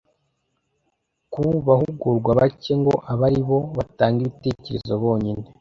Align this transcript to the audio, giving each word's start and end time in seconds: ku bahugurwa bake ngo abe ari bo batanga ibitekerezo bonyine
ku 1.33 1.43
bahugurwa 1.65 2.31
bake 2.39 2.71
ngo 2.81 2.93
abe 3.11 3.23
ari 3.29 3.41
bo 3.47 3.57
batanga 3.77 4.17
ibitekerezo 4.23 4.93
bonyine 5.03 5.43